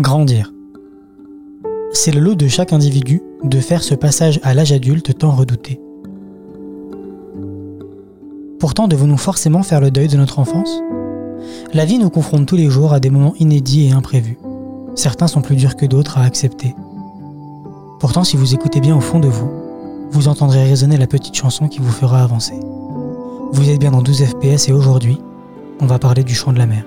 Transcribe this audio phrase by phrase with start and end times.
[0.00, 0.54] Grandir.
[1.92, 5.78] C'est le lot de chaque individu de faire ce passage à l'âge adulte tant redouté.
[8.58, 10.80] Pourtant, devons-nous forcément faire le deuil de notre enfance?
[11.74, 14.38] La vie nous confronte tous les jours à des moments inédits et imprévus.
[14.94, 16.74] Certains sont plus durs que d'autres à accepter.
[17.98, 19.50] Pourtant, si vous écoutez bien au fond de vous,
[20.12, 22.58] vous entendrez résonner la petite chanson qui vous fera avancer.
[23.52, 25.18] Vous êtes bien dans 12 FPS et aujourd'hui,
[25.78, 26.84] on va parler du chant de la mer.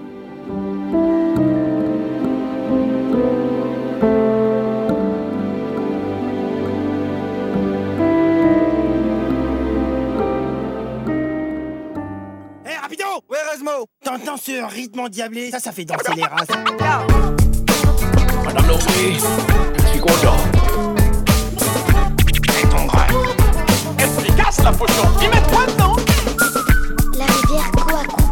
[14.83, 16.47] Rythme endiablé Ça, ça fait danser les races.
[18.43, 19.15] Madame Laurie,
[19.77, 20.35] je suis content.
[22.61, 23.07] Et ton bras
[23.97, 25.03] Efficace la potion.
[25.21, 25.95] Y mettre quoi dedans?
[27.17, 28.23] La rivière Kouakou.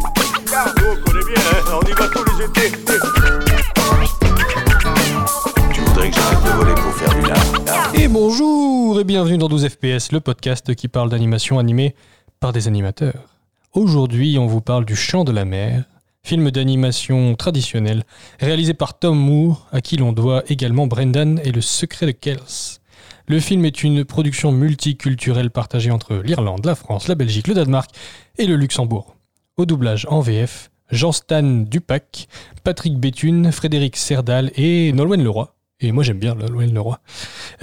[0.51, 1.79] On connaît bien, hein.
[1.81, 2.77] on y va tous les étés.
[5.73, 7.95] Tu voudrais que j'arrête de voler pour faire du lard?
[7.95, 11.95] Et bonjour et bienvenue dans 12 FPS, le podcast qui parle d'animation animée
[12.41, 13.37] par des animateurs.
[13.71, 15.85] Aujourd'hui, on vous parle du Chant de la mer,
[16.23, 18.03] film d'animation traditionnel
[18.39, 22.79] réalisé par Tom Moore, à qui l'on doit également Brendan et le secret de Kells.
[23.27, 27.89] Le film est une production multiculturelle partagée entre l'Irlande, la France, la Belgique, le Danemark
[28.37, 29.15] et le Luxembourg.
[29.57, 32.27] Au doublage en VF, Jean-Stan Dupac,
[32.63, 35.53] Patrick Béthune, Frédéric Serdal et Nolwenn Leroy.
[35.81, 36.99] Et moi j'aime bien Nolwenn Leroy.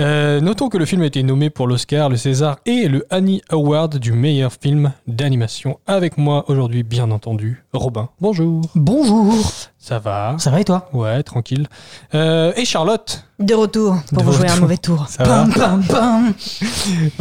[0.00, 3.42] Euh, notons que le film a été nommé pour l'Oscar, le César et le Annie
[3.48, 5.78] Award du meilleur film d'animation.
[5.86, 8.08] Avec moi aujourd'hui, bien entendu, Robin.
[8.20, 8.62] Bonjour.
[8.74, 9.34] Bonjour
[9.78, 10.88] Ça va Ça va et toi?
[10.92, 11.66] Ouais, tranquille.
[12.14, 13.24] Euh, et Charlotte?
[13.38, 15.06] De retour pour De vous jouer un mauvais tour.
[15.08, 16.34] Ça va Pam pam pam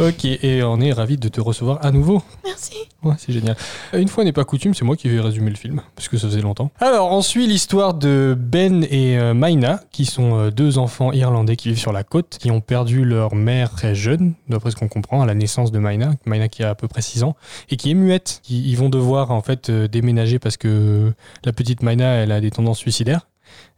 [0.00, 2.20] Ok, et on est ravis de te recevoir à nouveau.
[2.44, 2.74] Merci.
[3.04, 3.56] Ouais, c'est génial.
[3.92, 6.26] Une fois n'est pas coutume, c'est moi qui vais résumer le film, parce que ça
[6.26, 6.72] faisait longtemps.
[6.80, 11.54] Alors, on suit l'histoire de Ben et euh, Maina, qui sont euh, deux enfants irlandais
[11.54, 14.88] qui vivent sur la côte, qui ont perdu leur mère très jeune, d'après ce qu'on
[14.88, 17.36] comprend, à la naissance de Maina, Maina qui a à peu près 6 ans,
[17.70, 18.42] et qui est muette.
[18.50, 21.12] Ils ils vont devoir en fait euh, déménager parce que
[21.44, 23.28] la petite Maina, elle a des tendances suicidaires.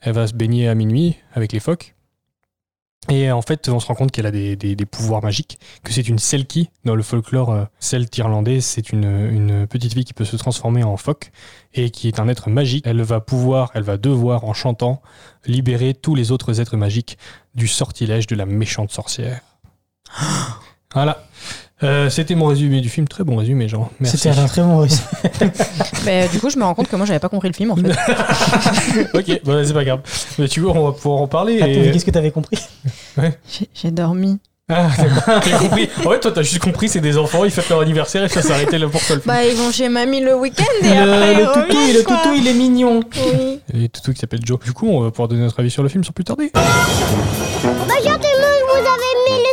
[0.00, 1.94] Elle va se baigner à minuit avec les phoques.
[3.08, 6.18] Et en fait, on se rend compte qu'elle a des, pouvoirs magiques, que c'est une
[6.18, 6.68] Selkie.
[6.84, 10.84] Dans le folklore euh, celte irlandais, c'est une, une petite fille qui peut se transformer
[10.84, 11.32] en phoque
[11.72, 12.86] et qui est un être magique.
[12.86, 15.00] Elle va pouvoir, elle va devoir, en chantant,
[15.46, 17.16] libérer tous les autres êtres magiques
[17.54, 19.40] du sortilège de la méchante sorcière.
[20.92, 21.24] Voilà.
[21.82, 23.08] Euh, C'était mon résumé du film.
[23.08, 23.90] Très bon résumé, Jean.
[24.00, 24.18] Merci.
[24.18, 25.00] C'était un très bon réussi.
[26.04, 27.76] Mais, du coup, je me rends compte que moi, j'avais pas compris le film en
[27.76, 27.88] fait.
[29.14, 30.00] ok, bon, c'est pas grave.
[30.38, 31.56] Mais tu vois, on va pouvoir en parler.
[31.56, 32.58] Attends, et- mais qu'est-ce que t'avais compris?
[33.18, 34.38] J'ai- J'ai dormi.
[34.72, 34.88] Ah.
[34.96, 35.88] T'as compris.
[36.06, 38.40] En fait, toi, t'as juste compris, c'est des enfants, ils fêtent leur anniversaire et ça
[38.40, 39.34] s'arrêtait là pour toi le film.
[39.34, 41.34] Bah, ils vont chez mamie le week-end et après.
[41.34, 43.00] Le, le toutou, le toutou, il est mignon.
[43.16, 43.58] Oui.
[43.74, 44.60] Et Toutou qui s'appelle Joe.
[44.64, 46.52] Du coup, on va pouvoir donner notre avis sur le film sans plus tarder.
[46.54, 46.68] Bonjour
[47.64, 49.49] tout le monde, vous avez aimé le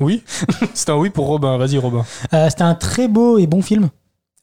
[0.00, 0.22] Oui
[0.74, 1.56] C'est un oui pour Robin.
[1.58, 2.04] Vas-y, Robin.
[2.32, 3.88] Euh, C'était un très beau et bon film.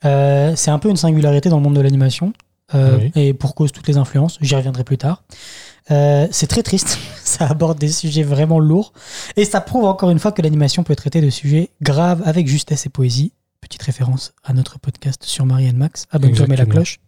[0.05, 2.33] Euh, c'est un peu une singularité dans le monde de l'animation.
[2.75, 3.11] euh, Oui.
[3.15, 5.23] Et pour cause toutes les influences, j'y reviendrai plus tard.
[5.89, 8.93] C'est très triste, ça aborde des sujets vraiment lourds.
[9.37, 12.85] Et ça prouve encore une fois que l'animation peut traiter de sujets graves avec justesse
[12.85, 13.31] et poésie.
[13.61, 16.05] Petite référence à notre podcast sur Marianne Max.
[16.11, 16.99] Abonne-toi, mets la cloche.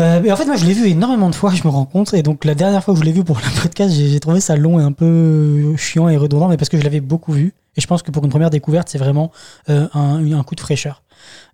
[0.00, 2.14] Euh, mais en fait, moi, je l'ai vu énormément de fois, je me rends compte.
[2.14, 4.56] Et donc, la dernière fois que je l'ai vu pour le podcast, j'ai trouvé ça
[4.56, 7.54] long et un peu chiant et redondant, mais parce que je l'avais beaucoup vu.
[7.76, 9.30] Et je pense que pour une première découverte, c'est vraiment
[9.68, 11.02] euh, un coup de fraîcheur.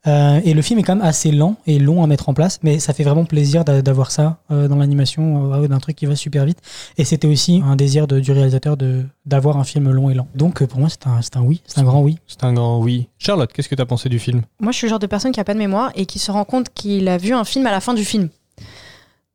[0.06, 2.60] Euh, et le film est quand même assez lent et long à mettre en place,
[2.62, 6.06] mais ça fait vraiment plaisir d'a- d'avoir ça euh, dans l'animation, euh, d'un truc qui
[6.06, 6.58] va super vite.
[6.96, 10.28] Et c'était aussi un désir de- du réalisateur de d'avoir un film long et lent.
[10.36, 12.18] Donc, pour moi, c'est un, c'est un oui, c'est un grand oui.
[12.28, 13.08] C'est un grand oui.
[13.18, 14.42] Charlotte, qu'est-ce que t'as pensé du film?
[14.60, 16.30] Moi, je suis le genre de personne qui a pas de mémoire et qui se
[16.30, 18.28] rend compte qu'il a vu un film à la fin du film.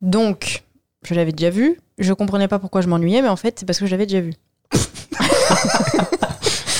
[0.00, 0.62] Donc,
[1.04, 1.78] je l'avais déjà vu.
[1.98, 4.20] Je comprenais pas pourquoi je m'ennuyais, mais en fait, c'est parce que je l'avais déjà
[4.22, 4.32] vu.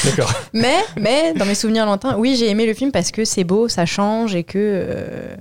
[0.05, 0.33] D'accord.
[0.53, 3.69] Mais, mais dans mes souvenirs lointains, oui, j'ai aimé le film parce que c'est beau,
[3.69, 4.59] ça change et que.
[4.59, 5.37] euh,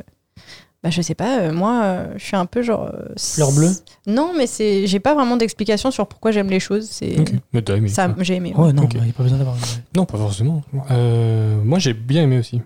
[0.83, 2.89] bah, je sais pas, euh, moi, euh, je suis un peu genre.
[2.93, 3.69] euh, Fleur bleue?
[4.07, 6.87] Non, mais c'est, j'ai pas vraiment d'explication sur pourquoi j'aime les choses.
[6.89, 7.33] C'est Ok.
[7.53, 8.23] Mais t'as aimé ça, quoi.
[8.23, 8.53] j'ai aimé.
[8.55, 8.93] Ouais, non, Ok.
[8.95, 9.55] il n'y a pas besoin d'avoir.
[9.57, 9.61] une-
[9.95, 10.63] Non, pas forcément.
[10.89, 12.61] Euh, moi, j'ai bien aimé aussi.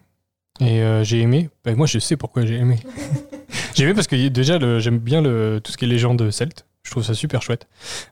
[0.62, 1.50] Et euh, j'ai aimé.
[1.65, 2.77] bah, moi, je sais pourquoi j'ai aimé.
[3.75, 6.65] j'ai aimé parce que déjà, le- j'aime bien le, tout ce qui est légende celte.
[6.83, 7.68] Je trouve ça super chouette.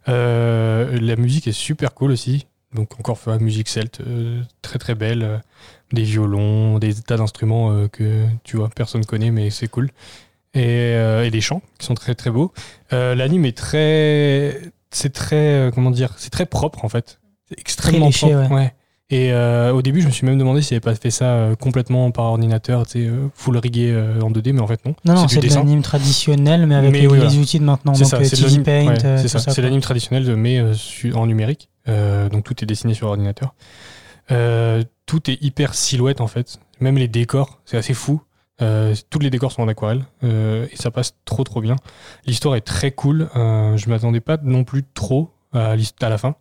[0.09, 2.45] Euh, la musique est super cool aussi.
[2.73, 5.23] Donc, encore fois, musique celte, euh, très très belle.
[5.23, 5.37] euh,
[5.91, 9.91] des violons, des tas d'instruments euh, que tu vois, personne connaît, mais c'est cool.
[10.55, 10.63] Et,
[10.95, 12.51] euh, et les chants qui sont très très beaux.
[12.93, 14.59] Euh, L'anime est très.
[14.89, 15.35] C'est très.
[15.35, 17.19] euh, comment dire C'est très propre en fait.
[17.47, 18.49] C'est extrêmement léché, propre.
[18.51, 18.55] ouais.
[18.55, 18.73] ouais.
[19.13, 21.56] Et euh, au début, je me suis même demandé s'il avait pas fait ça euh,
[21.56, 24.95] complètement par ordinateur, tu sais, euh, full rigué en 2D, mais en fait non.
[25.06, 27.39] Non, non, c'est de l'anime traditionnel, mais avec Mais les, oui, les voilà.
[27.39, 27.94] outils de maintenant.
[27.94, 28.44] C'est Donc, ça, c'est de
[29.62, 30.62] l'anime- ouais, traditionnel, mais
[31.13, 31.69] en numérique.
[31.88, 33.54] Donc tout est dessiné sur ordinateur.
[35.06, 36.57] Tout est hyper silhouette en fait.
[36.80, 38.21] Même les décors, c'est assez fou.
[38.62, 41.75] Euh, tous les décors sont en aquarelle euh, et ça passe trop trop bien.
[42.25, 43.30] L'histoire est très cool.
[43.36, 45.71] Euh, je m'attendais pas non plus trop à,
[46.01, 46.36] à la fin.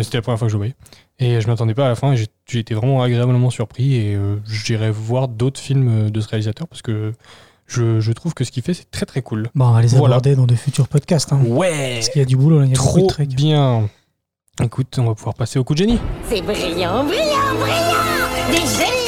[0.00, 0.74] C'était la première fois que je voyais.
[1.20, 2.26] Et je m'attendais pas à la fin j'ai-
[2.58, 7.12] été vraiment agréablement surpris et euh, j'irai voir d'autres films de ce réalisateur parce que
[7.66, 9.48] je, je trouve que ce qu'il fait c'est très très cool.
[9.54, 10.16] Bon, on va les Voilà.
[10.16, 11.32] aborder dans de futurs podcasts.
[11.32, 13.28] Hein, Ouais parce qu'il y a du boulot, là, il y a de Trop trucs.
[13.34, 13.88] bien.
[14.62, 15.98] Écoute, on va pouvoir passer au coup de génie.
[16.28, 18.99] C'est brillant, brillant, brillant Des génies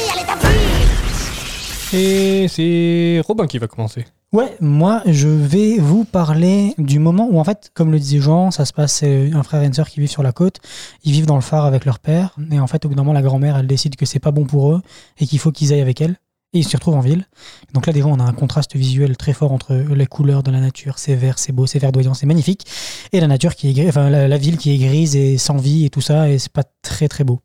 [1.93, 4.05] Et c'est Robin qui va commencer.
[4.31, 8.49] Ouais, moi, je vais vous parler du moment où, en fait, comme le disait Jean,
[8.49, 10.57] ça se passe, c'est un frère et une sœur qui vivent sur la côte.
[11.03, 12.35] Ils vivent dans le phare avec leur père.
[12.51, 14.45] Et en fait, au bout d'un moment, la grand-mère, elle décide que c'est pas bon
[14.45, 14.81] pour eux
[15.19, 16.17] et qu'il faut qu'ils aillent avec elle.
[16.53, 17.27] Et ils se retrouvent en ville.
[17.73, 20.59] Donc là, déjà, on a un contraste visuel très fort entre les couleurs de la
[20.59, 20.99] nature.
[20.99, 22.65] C'est vert, c'est beau, c'est verdoyant, c'est magnifique.
[23.11, 25.89] Et la nature qui est grise, la, ville qui est grise et sans vie et
[25.89, 26.29] tout ça.
[26.29, 27.39] Et c'est pas très, très beau.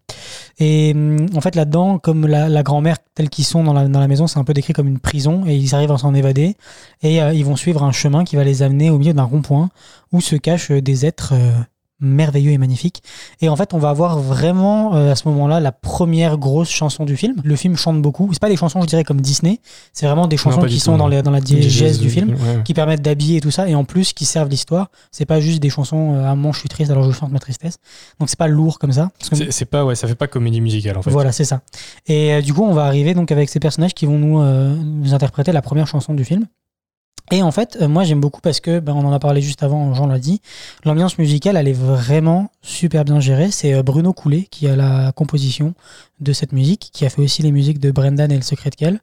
[0.58, 4.38] Et hum, en fait, là-dedans, comme la, grand-mère telle qu'ils sont dans la, maison, c'est
[4.38, 6.56] un peu décrit comme une prison et ils arrivent à s'en évader.
[7.02, 9.70] Et euh, ils vont suivre un chemin qui va les amener au milieu d'un rond-point
[10.12, 11.52] où se cachent des êtres euh,
[12.00, 13.02] merveilleux et magnifiques.
[13.40, 17.04] Et en fait, on va avoir vraiment euh, à ce moment-là la première grosse chanson
[17.04, 17.36] du film.
[17.44, 18.28] Le film chante beaucoup.
[18.32, 19.60] C'est pas des chansons, je dirais, comme Disney.
[19.92, 22.62] C'est vraiment des chansons qui tout, sont dans, les, dans la diégèse du film Ouais.
[22.64, 24.90] qui permettent d'habiller et tout ça, et en plus qui servent l'histoire.
[25.10, 27.32] C'est pas juste des chansons euh, à un moment je suis triste alors je chante
[27.32, 27.78] ma tristesse.
[28.20, 29.10] Donc c'est pas lourd comme ça.
[29.50, 31.10] C'est pas, ouais, ça fait pas comédie musicale en fait.
[31.10, 31.60] voilà, c'est ça.
[32.06, 34.74] Et euh, du coup, on va arriver donc avec ces personnages qui vont nous, euh,
[34.76, 36.46] nous interpréter la première chanson du film.
[37.30, 39.62] Et en fait, euh, moi j'aime beaucoup parce que, ben, on en a parlé juste
[39.62, 40.40] avant, Jean l'a dit,
[40.84, 43.50] l'ambiance musicale, elle est vraiment super bien gérée.
[43.50, 45.74] C'est euh, Bruno Coulet qui a la composition
[46.20, 48.76] de cette musique, qui a fait aussi les musiques de Brendan et Le Secret de
[48.76, 49.00] Quel.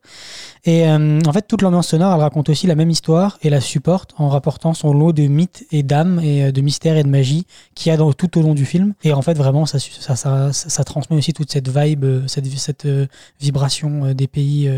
[0.63, 3.61] Et euh, en fait, toute l'ambiance sonore, elle raconte aussi la même histoire et la
[3.61, 7.09] supporte en rapportant son lot de mythes et d'âmes et euh, de mystères et de
[7.09, 7.45] magie
[7.75, 8.93] qu'il y a dans, tout au long du film.
[9.03, 12.45] Et en fait, vraiment, ça, ça, ça, ça, transmet aussi toute cette vibe, euh, cette,
[12.57, 13.07] cette euh,
[13.39, 14.69] vibration des pays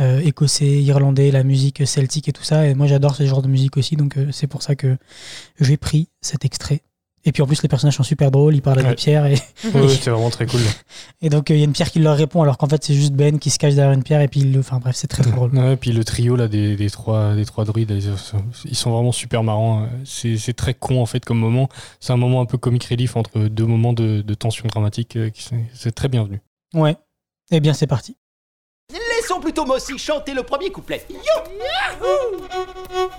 [0.00, 2.66] euh, écossais, irlandais, la musique celtique et tout ça.
[2.66, 4.96] Et moi, j'adore ce genre de musique aussi, donc c'est pour ça que
[5.60, 6.82] j'ai pris cet extrait.
[7.26, 8.88] Et puis en plus, les personnages sont super drôles, ils parlent à Ouais.
[8.90, 9.26] des pierres.
[9.26, 9.36] Et,
[9.72, 10.60] Ouais, c'est vraiment très cool.
[11.22, 12.94] et donc, euh, il y a une pierre qui leur répond, alors qu'en fait, c'est
[12.94, 14.20] juste Ben qui se cache derrière une pierre.
[14.20, 15.50] Et puis, le- enfin bref, c'est très très drôle.
[15.56, 19.42] Ouais, puis le trio là des, des trois des trois druides, ils sont, vraiment super
[19.42, 19.88] marrants.
[20.04, 21.68] C'est c'est très con en fait comme moment.
[22.00, 25.16] C'est un moment un peu comic relief entre deux moments de, de tension dramatique.
[25.16, 25.30] euh,
[25.72, 26.40] C'est très bienvenu.
[26.74, 26.96] Ouais.
[27.50, 28.16] Eh bien, c'est parti.
[28.92, 31.06] Laissons plutôt Mossy chanter le premier couplet.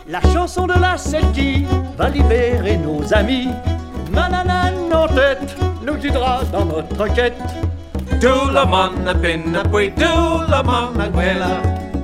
[0.07, 1.65] La chanson de la celle qui
[1.97, 3.47] va libérer nos amis.
[4.11, 7.33] Mananan en tête nous guidera dans notre quête.
[8.19, 11.61] Tulamana Pinnapui, Tulamana Gwella,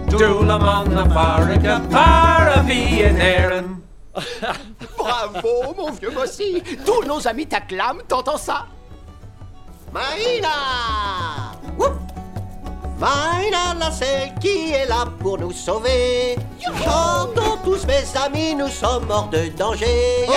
[0.09, 3.81] Tulamana Farika, Paravi and Aaron.
[4.97, 6.61] Bravo, mon vieux Mossy.
[6.85, 8.65] Tous nos amis t'acclament, t'entends ça?
[9.93, 10.47] Maïna
[11.77, 11.91] Woup
[13.01, 16.37] Maïna, la celle qui est là pour nous sauver.
[16.61, 20.27] Chantons tous, mes amis, nous sommes hors de danger.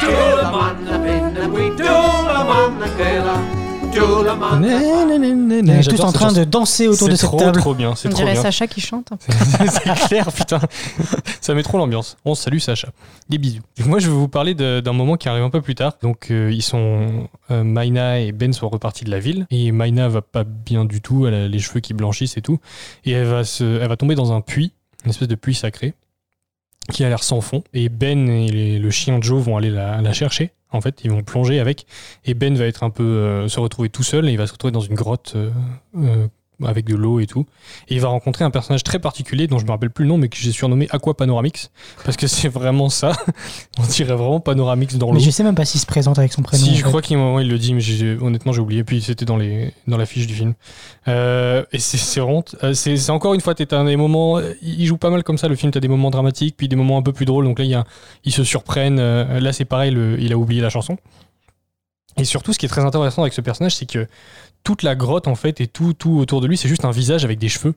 [0.00, 3.63] Tulamana Pinnapui, Tulamana Gwella, Tulamana.
[3.96, 7.58] On est tous en train de danser autour de cette trop table.
[7.60, 7.94] trop bien.
[7.94, 8.42] C'est On trop dirait bien.
[8.42, 9.12] Sacha qui chante.
[9.28, 10.60] c'est clair, putain.
[11.40, 12.16] Ça met trop l'ambiance.
[12.24, 12.88] On salue Sacha.
[13.28, 13.62] Des bisous.
[13.78, 15.94] Et moi, je vais vous parler de- d'un moment qui arrive un peu plus tard.
[16.02, 17.28] Donc, euh, ils sont.
[17.50, 19.46] euh, Maïna et Ben sont repartis de la ville.
[19.50, 21.26] Et Maïna va pas bien du tout.
[21.26, 22.58] Elle a les cheveux qui blanchissent et tout.
[23.04, 24.72] Et elle va, se, elle va tomber dans un puits,
[25.04, 25.94] une espèce de puits sacré,
[26.92, 27.62] qui a l'air sans fond.
[27.72, 30.50] Et Ben et le chien Joe vont aller la, la chercher.
[30.70, 31.86] En fait, ils vont plonger avec.
[32.24, 33.04] Et Ben va être un peu.
[33.04, 34.28] euh, se retrouver tout seul.
[34.28, 35.34] Et il va se retrouver dans une grotte.
[35.36, 35.50] euh,
[35.96, 36.26] euh,
[36.62, 37.46] avec de l'eau et tout.
[37.88, 40.18] Et il va rencontrer un personnage très particulier dont je me rappelle plus le nom,
[40.18, 41.70] mais que j'ai surnommé Aqua Panoramix,
[42.04, 43.12] parce que c'est vraiment ça.
[43.78, 45.14] On dirait vraiment Panoramix dans l'eau.
[45.14, 46.64] Mais je sais même pas s'il se présente avec son prénom.
[46.64, 46.88] Si, je fait.
[46.88, 48.84] crois qu'il moment, il le dit, mais j'ai- honnêtement, j'ai oublié.
[48.84, 50.54] Puis c'était dans, les, dans la fiche du film.
[51.08, 54.38] Euh, et c'est c'est euh, C'est c'est encore une fois, t'es un des moments.
[54.62, 55.72] Il joue pas mal comme ça, le film.
[55.72, 57.44] T'as des moments dramatiques, puis des moments un peu plus drôles.
[57.44, 57.84] Donc là, il y a,
[58.24, 58.98] ils se surprennent.
[59.00, 60.96] Euh, Là, c'est pareil, le- il a oublié la chanson.
[62.16, 64.06] Et surtout, ce qui est très intéressant avec ce personnage, c'est que
[64.62, 67.24] toute la grotte, en fait, et tout, tout autour de lui, c'est juste un visage
[67.24, 67.74] avec des cheveux.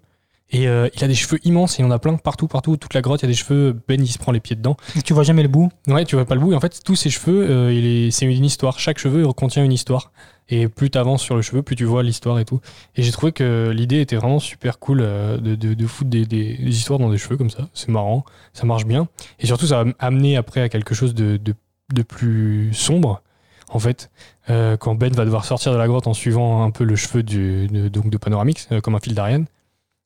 [0.50, 2.78] Et euh, il a des cheveux immenses, et il y en a plein partout, partout.
[2.78, 3.76] Toute la grotte, il y a des cheveux.
[3.88, 4.78] Ben, il se prend les pieds dedans.
[5.04, 5.70] Tu vois jamais le bout.
[5.88, 6.54] Ouais, tu vois pas le bout.
[6.54, 8.80] Et en fait, tous ces cheveux, euh, c'est une histoire.
[8.80, 10.14] Chaque cheveu contient une histoire.
[10.48, 12.62] Et plus tu avances sur le cheveu, plus tu vois l'histoire et tout.
[12.96, 16.26] Et j'ai trouvé que l'idée était vraiment super cool euh, de, de, de foutre des,
[16.26, 17.68] des- des histoires dans des cheveux comme ça.
[17.74, 19.10] C'est marrant, ça marche bien.
[19.42, 21.54] Et surtout, ça va amener après à quelque chose de, de,
[21.94, 23.22] de plus sombre.
[23.70, 24.10] En fait,
[24.50, 27.24] euh, quand Ben va devoir sortir de la grotte en suivant un peu le cheveu
[27.24, 29.46] du, de, donc de Panoramix, euh, comme un fil d'Ariane.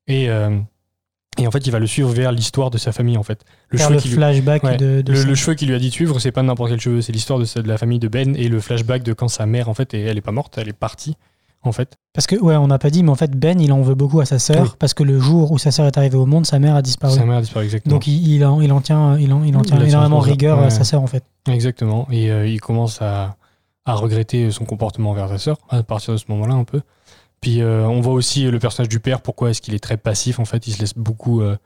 [0.08, 0.58] Et, euh,
[1.38, 3.46] et en fait, il va le suivre vers l'histoire de sa famille, en fait.
[3.70, 4.78] Le cheveu le qui lui- flashback Ouais.
[4.78, 7.02] de, de le, cheveu qui lui a dit de suivre, c'est pas n'importe quel cheveu,
[7.02, 9.74] c'est l'histoire de, la famille de Ben et le flashback de quand sa mère, en
[9.74, 11.16] fait, et elle est pas morte, elle est partie,
[11.62, 11.96] en fait.
[12.14, 14.20] Parce que, ouais, on n'a pas dit, mais en fait, Ben, il en veut beaucoup
[14.20, 14.70] à sa sœur, Oui.
[14.80, 17.16] parce que le jour où sa sœur est arrivée au monde, sa mère a disparu.
[17.16, 17.96] Sa mère a disparu, exactement.
[17.96, 20.66] Donc il, il en, il en tient, il en, il en tient énormément rigueur ouais.
[20.66, 21.24] à sa sœur, en fait.
[21.48, 22.08] Exactement.
[22.12, 23.38] Et euh, il commence à,
[23.86, 26.82] à regretter son comportement envers sa sœur à partir de ce moment-là un peu.
[27.42, 30.40] Puis euh, on voit aussi le personnage du père, pourquoi est-ce qu'il est très passif
[30.40, 31.58] en fait, il se laisse beaucoup euh,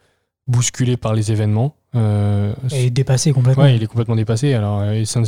[0.48, 1.76] bousculer par les événements.
[1.96, 3.64] Euh, Et dépassé complètement.
[3.64, 4.54] ouais, il est complètement dépassé.
[4.54, 5.24] Alors, euh, un-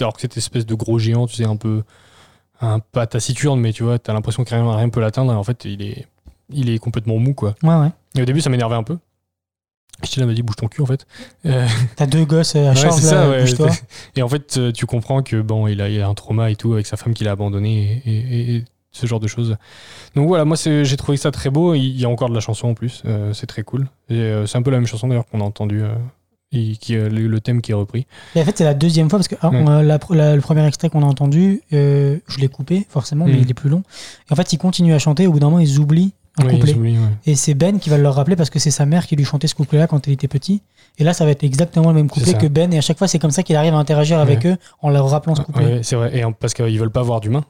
[0.00, 1.82] alors que cette espèce de gros géant, tu sais, un peu,
[2.60, 5.32] un, pas taciturne, mais tu vois, t'as l'impression que rien, rien peut l'atteindre.
[5.32, 6.06] Et en fait, il est,
[6.50, 7.54] il est complètement mou, quoi.
[7.62, 7.90] Ouais, ouais.
[8.16, 8.98] Et au début, ça m'énervait un peu.
[10.02, 11.06] J'étais là, m'a dit, bouge ton cul, en fait.
[11.46, 11.66] Euh,
[11.96, 13.40] T'as deux gosses à Ouais, charge, là, ça, ouais.
[13.42, 13.68] bouge-toi.
[14.16, 16.56] Et en fait, euh, tu comprends que bon, il a, il a un trauma et
[16.56, 19.56] tout avec sa femme qu'il a abandonné et, et- et ce genre de choses.
[20.16, 21.74] Donc voilà, moi j'ai trouvé ça très beau.
[21.74, 23.86] Il y a encore de la chanson en plus, euh, c'est très cool.
[24.08, 25.94] Et euh, c'est un peu la même chanson d'ailleurs qu'on a entendu, euh,
[26.50, 28.06] et qui, euh, le, le thème qui est repris.
[28.34, 29.40] Et en fait, c'est la deuxième fois, parce que Ouais.
[29.62, 33.26] on a la- la- le premier extrait qu'on a entendu, euh, je l'ai coupé, forcément,
[33.26, 33.42] mais Mm.
[33.42, 33.84] il est plus long.
[34.28, 36.58] Et en fait, ils continuent à chanter, au bout d'un moment, ils oublient un Oui,
[36.58, 36.74] couplet.
[36.74, 36.96] ouais.
[37.26, 39.48] Et c'est Ben qui va leur rappeler parce que c'est sa mère qui lui chantait
[39.48, 40.62] ce couplet-là quand il était petit.
[40.98, 42.72] Et là, ça va être exactement le même couplet que Ben.
[42.72, 45.08] Et à chaque fois, c'est comme ça qu'il arrive à interagir avec eux en leur
[45.08, 45.64] rappelant ce couplet.
[45.64, 47.44] Ouais, c'est vrai, et parce qu'ils veulent pas voir d'humains.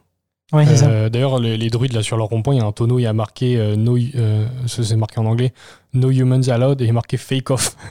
[0.52, 0.64] Ouais.
[0.82, 3.02] Euh, D'ailleurs, les, les druides là sur leur rond-point, il y a un tonneau, il
[3.02, 5.52] y a marqué euh, no, euh, c'est marqué en anglais,
[5.92, 7.76] no humans allowed, et il y a marqué fake off.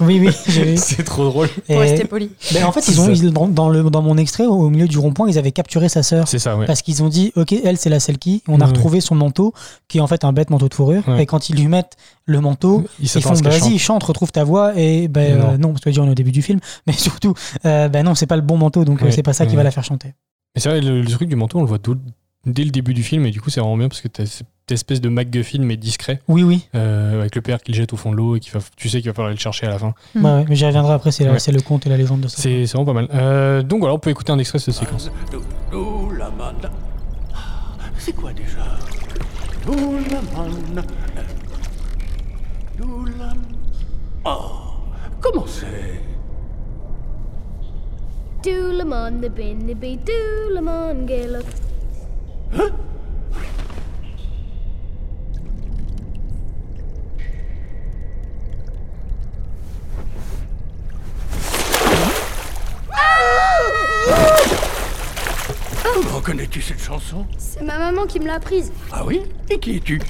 [0.00, 0.76] Oui, oui, j'ai vu.
[0.78, 1.48] c'est trop drôle.
[1.68, 2.30] Et- Pour rester poli.
[2.54, 4.98] Ben, en fait, ils ont, ils- dans, dans le, dans mon extrait, au milieu du
[4.98, 6.26] rond-point, ils avaient capturé sa sœur.
[6.26, 6.64] C'est ça, ouais.
[6.66, 8.42] Parce qu'ils ont dit, ok, elle c'est la Selkie.
[8.48, 8.70] On a Ouais.
[8.70, 9.52] retrouvé son manteau,
[9.88, 11.06] qui est en fait un bête manteau de fourrure.
[11.06, 11.22] Ouais.
[11.22, 13.78] Et quand ils lui mettent le manteau, Ils ils font, bah, vas-y, chante.
[13.78, 14.72] chante, retrouve ta voix.
[14.76, 15.46] Et ben non.
[15.50, 16.58] euh, non, parce que déjà on est au début du film.
[16.86, 17.34] Mais surtout,
[17.66, 19.54] euh, ben non, c'est pas le bon manteau, donc euh, Ouais, c'est pas ça qui
[19.56, 20.14] va la faire chanter.
[20.54, 21.96] Mais c'est vrai, le, le truc du manteau, on le voit tout-
[22.46, 24.46] dès le début du film, et du coup, c'est vraiment bien parce que t'as cette
[24.70, 26.68] espèce de MacGuffin, mais discret, Oui, oui.
[26.74, 28.88] euh, avec le père qui le jette au fond de l'eau et qui va, tu
[28.88, 29.92] sais qu'il va falloir aller le chercher à la fin.
[30.14, 30.24] Mm.
[30.24, 31.36] Ouais, ouais, mais j'y reviendrai après, c'est Ouais.
[31.52, 32.36] le conte et la légende de ça.
[32.40, 33.08] C'est vraiment pas mal.
[33.12, 35.10] Euh, donc voilà, on peut écouter un extrait de cette séquence.
[37.98, 38.78] C'est quoi déjà?
[44.24, 44.30] Oh,
[45.20, 46.00] comment c'est?
[48.42, 50.12] Do le monde the bin the bee, do
[50.54, 50.60] le
[52.52, 52.72] monde gale.
[65.82, 67.26] Comment connais-tu cette chanson?
[67.38, 68.72] C'est ma maman qui me l'a prise.
[68.92, 69.22] Ah oui?
[69.50, 70.00] Et qui es-tu?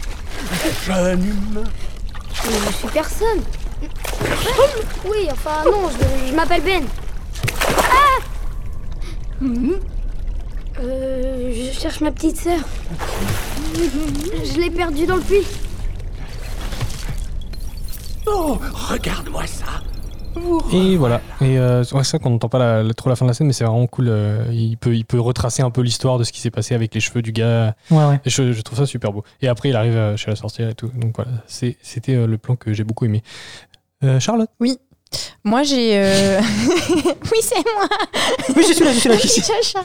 [0.84, 1.64] Jeune humain.
[2.34, 3.42] Je suis personne.
[5.04, 6.84] Oui, enfin non, je, je m'appelle Ben.
[7.78, 8.18] Ah
[10.82, 12.58] Euh, je cherche ma petite sœur.
[13.74, 15.46] Je l'ai perdue dans le puits.
[18.26, 18.58] Oh,
[18.90, 19.64] regarde-moi ça.
[20.72, 21.20] Et voilà.
[21.42, 23.34] Et euh, ouais, c'est ça qu'on n'entend pas la- la- trop la fin de la
[23.34, 24.08] scène, mais c'est vraiment cool.
[24.08, 26.94] euh, il, peut, il peut retracer un peu l'histoire de ce qui s'est passé avec
[26.94, 27.74] les cheveux du gars.
[27.90, 28.20] Ouais, ouais.
[28.24, 29.24] Et je, je trouve ça super beau.
[29.42, 30.90] Et après, il arrive chez la sorcière et tout.
[30.94, 33.22] Donc voilà, c'était le plan que j'ai beaucoup aimé.
[34.04, 34.50] Euh, Charlotte?
[35.44, 35.98] Moi, j'ai.
[35.98, 36.40] euh,
[37.00, 37.88] oui, c'est moi.
[38.56, 39.16] Oui, je suis là, je suis là.
[39.16, 39.84] Oui, Chacha.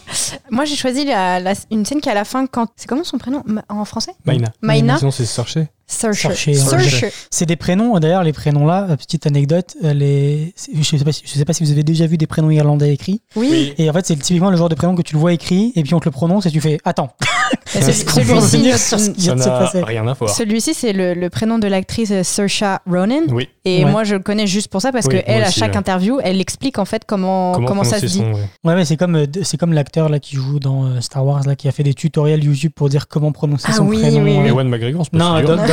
[0.51, 2.67] Moi, j'ai choisi la- la- une scène qui est à la fin quand.
[2.75, 3.43] C'est comment son prénom?
[3.69, 4.13] En français?
[4.25, 4.51] Maïna.
[4.61, 4.97] Maïna.
[4.97, 5.67] Sinon, c'est Searcher.
[5.89, 6.29] Searcher.
[6.35, 7.09] Searcher, Searcher.
[7.31, 10.53] C'est des prénoms, d'ailleurs, les prénoms-là, euh, petite anecdote, euh, les...
[10.75, 12.93] je sais, pas si, je sais pas si vous avez déjà vu des prénoms irlandais
[12.93, 13.21] écrits.
[13.35, 13.73] Oui.
[13.77, 15.83] Et en fait, c'est typiquement le genre de prénom que tu le vois écrit, et
[15.83, 17.09] puis on te le prononce, et tu fais Attends,
[17.65, 20.29] Celui-ci, revenir le- sur ce qui Ça vient de se n'a passer rien à voir.
[20.29, 23.21] celui-ci, c'est le, le prénom de l'actrice euh, Saoirse Ronan.
[23.29, 23.47] Oui.
[23.63, 23.91] Et Ouais.
[23.91, 25.77] moi, je le connais juste pour ça parce Oui, que à chaque ouais.
[25.77, 28.17] interview, elle explique en fait comment, comment, ça se dit.
[28.19, 28.41] son- ouais.
[28.63, 31.67] Ouais, mais c'est comme, c'est comme l'acteur là qui joue dans Star Wars, là, qui
[31.67, 34.23] a fait des tutoriels YouTube pour dire comment prononcer Ah son oui, prénom.
[34.23, 34.47] oui, oui.
[34.49, 35.41] Ewan McGregor, c'est pas Non.
[35.41, 35.63] Don- Don-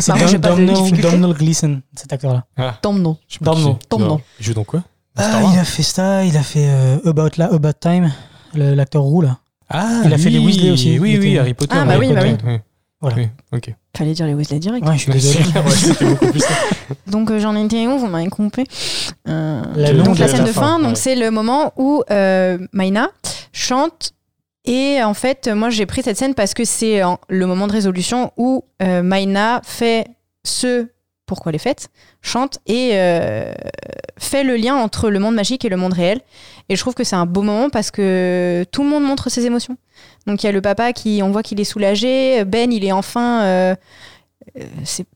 [0.00, 0.90] c'est Domhnall.
[1.00, 2.44] Domhnall Gleeson, cet acteur-là.
[2.56, 3.14] Qui Domhnall.
[3.28, 3.90] c'est.
[3.90, 4.18] Domhnall.
[4.40, 4.82] Il joue dans quoi?
[5.18, 8.12] Ah, il a fait ça, il a fait euh, About, la, About Time,
[8.54, 9.38] le- l'acteur roux là.
[9.70, 10.38] Ah, Il a fait les.
[10.38, 10.98] Weasley aussi.
[10.98, 11.74] Oui, oui, était- Harry Potter.
[11.78, 12.58] Ah, bah oui, bah oui.
[13.00, 13.16] Voilà.
[13.16, 13.74] Oui, ok.
[13.96, 14.86] Fallait dire les Weasley direct.
[14.86, 15.38] Ouais, je suis désolé.
[15.64, 16.48] ouais, c'était beaucoup plus ça.
[17.06, 17.98] Donc euh, j'en étais où?
[17.98, 18.64] Vous m'avez compris.
[19.28, 22.58] Euh, La longue donc la scène de fin, fin, donc c'est le moment où euh,
[22.72, 23.08] Maïna
[23.52, 24.12] chante.
[24.66, 27.72] Et en fait, moi j'ai pris cette scène parce que c'est en- le moment de
[27.72, 29.02] résolution où euh,
[29.64, 30.06] fait
[30.44, 30.88] ce
[31.26, 31.88] pourquoi les fêtes,
[32.22, 33.52] chante et euh,
[34.16, 36.20] fait le lien entre le monde magique et le monde réel.
[36.68, 39.44] Et je trouve que c'est un beau moment parce que tout le monde montre ses
[39.44, 39.76] émotions.
[40.28, 42.44] Donc il y a le papa qui, on voit qu'il est soulagé.
[42.44, 43.74] Ben, il est enfin, euh,
[44.56, 44.64] euh,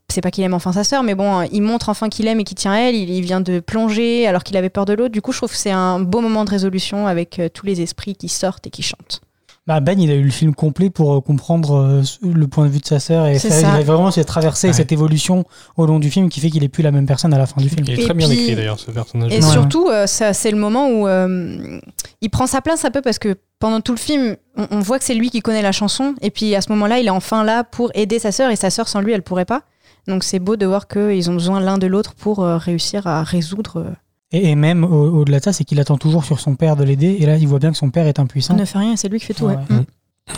[0.09, 2.45] c'est pas qu'il aime enfin sa sœur, mais bon, il montre enfin qu'il aime et
[2.45, 2.97] qu'il tient à elle.
[2.97, 5.09] Il, il vient de plonger alors qu'il avait peur de l'eau.
[5.09, 7.81] Du coup, je trouve que c'est un beau moment de résolution avec euh, tous les
[7.83, 9.21] esprits qui sortent et qui chantent.
[9.71, 12.71] Bah, ben, il a eu le film complet pour euh, comprendre euh, le point de
[12.73, 13.61] vue de sa sœur et ça.
[13.61, 14.73] il a vraiment cette traversée, Ouais.
[14.73, 15.45] cette évolution
[15.77, 17.61] au long du film qui fait qu'il est plus la même personne à la fin
[17.61, 17.85] du film.
[17.87, 19.31] Il est Et très bien puis- écrit d'ailleurs, ce personnage.
[19.33, 19.43] Et Ouais.
[19.43, 21.79] surtout, euh, ça, c'est le moment où euh,
[22.21, 24.99] il prend sa place un peu parce que pendant tout le film, on, on voit
[24.99, 26.17] que c'est lui qui connaît la chanson.
[26.21, 28.71] Et puis à ce moment-là, il est enfin là pour aider sa sœur et sa
[28.71, 29.63] sœur sans lui, elle pourrait pas.
[30.09, 33.23] Donc c'est beau de voir qu'ils ont besoin l'un de l'autre pour euh, réussir à
[33.23, 33.93] résoudre.
[34.35, 36.77] Euh, Et, et même au- au-delà de ça, c'est qu'il attend toujours sur son père
[36.77, 38.55] de l'aider et là il voit bien que son père est impuissant.
[38.55, 39.47] On ne fait rien, c'est lui qui fait tout.
[39.47, 39.57] Ouais.
[39.57, 39.77] ouais.
[39.77, 39.85] Mm.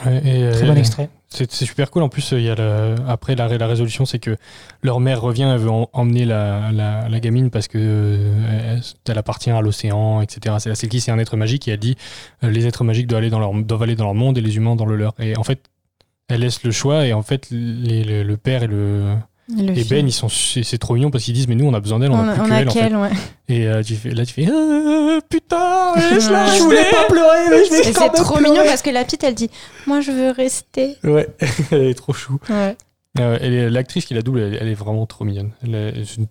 [0.06, 1.11] Ouais, et, Très euh, bon extrait.
[1.28, 2.02] C'est super cool.
[2.02, 4.37] En plus, il y a le- après la, la résolution, c'est que
[4.82, 8.82] leur mère revient, elle veut en- emmener la, la- la gamine parce que euh, elle,
[9.06, 10.56] elle appartient à l'océan, etc.
[10.61, 11.96] C'est la Selkie, c'est un être magique et elle dit
[12.42, 14.56] euh, les êtres magiques doivent aller, dans leur, doivent aller dans leur monde et les
[14.56, 15.14] humains dans le leur.
[15.18, 15.61] Et en fait,
[16.28, 19.14] elle laisse le choix et en fait, les- le, le père et le
[19.56, 19.88] le et film.
[19.88, 22.11] Ben, ils sont c'est trop mignon parce qu'ils disent mais nous on a besoin d'elle,
[22.12, 22.78] on, on, a a- plus on que a elle, en fait.
[22.80, 23.11] quel, ouais.
[23.49, 27.64] Et euh, tu fais, là tu fais Ah, putain, laisse-la, je voulais pas pleurer, mais
[27.64, 29.50] je Et c'est trop mignon parce que la petite, elle dit
[29.87, 30.97] Moi, je veux rester.
[31.04, 31.28] Ouais,
[31.71, 32.38] elle est trop chou.
[32.49, 32.76] Ouais.
[33.21, 35.50] Euh, elle est- L'actrice qui la double, elle, elle est vraiment trop mignonne.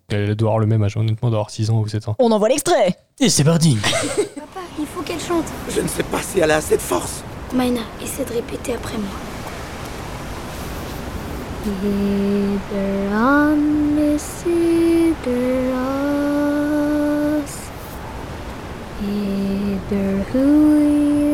[0.09, 2.15] Elle doit avoir le même âge, honnêtement, doit avoir 6 ans ou 7 ans.
[2.17, 3.77] On envoie l'extrait Et c'est parti.
[3.81, 5.45] Papa, il faut qu'elle chante.
[5.69, 7.23] Je ne sais pas si elle a assez de force.
[7.53, 9.09] Maïna, essaie de répéter après moi.
[11.65, 13.59] Διδράν
[17.43, 17.53] us,
[19.01, 20.47] Ήδρ who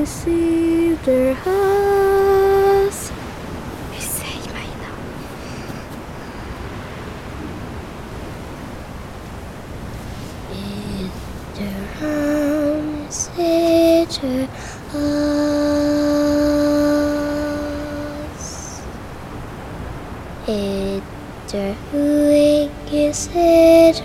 [0.01, 3.11] is seder us.
[3.95, 5.05] I Say my name
[10.51, 13.19] Either arms,
[14.93, 16.06] us.
[20.47, 22.29] Etter, who
[22.89, 24.01] is it?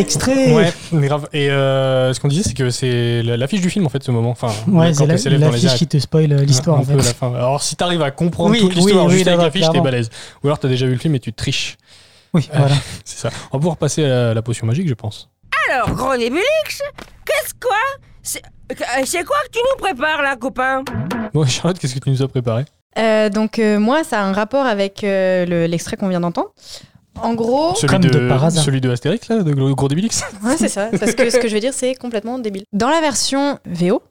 [0.00, 0.54] Extrait.
[0.54, 1.28] Ouais, mais grave.
[1.32, 4.10] Et euh, ce qu'on disait, c'est que c'est la- l'affiche du film, en fait, ce
[4.10, 4.30] moment.
[4.30, 6.96] Enfin, Ouais, quand c'est la- l'affiche qui te spoil euh, l'histoire en fait.
[6.96, 7.34] la fin.
[7.34, 10.10] Alors, si t'arrives à comprendre Oui, toute l'histoire oui, oui, juste avec l'affiche, t'es balèze.
[10.42, 11.76] Ou alors t'as déjà vu le film et tu triches.
[12.34, 12.74] Oui, Euh, voilà.
[13.04, 13.30] C'est ça.
[13.52, 15.28] On va pouvoir passer à la potion magique, je pense.
[15.70, 16.82] Alors, gros Nébulix,
[17.24, 17.76] qu'est-ce quoi?
[18.22, 18.42] C'est
[19.04, 20.82] c'est quoi que tu nous prépares là, copain?
[21.32, 22.64] Bon, Charlotte, qu'est-ce que tu nous as préparé?
[22.98, 26.48] Euh, donc euh, moi, ça a un rapport avec euh, le- l'extrait qu'on vient d'entendre.
[27.22, 28.64] En gros, celui comme de, de par hasard.
[28.64, 31.54] Celui de Astérix, là, de Gros Débilix ouais, c'est ça, parce que ce que je
[31.54, 32.64] vais dire, c'est complètement débile.
[32.72, 34.02] Dans la version VO,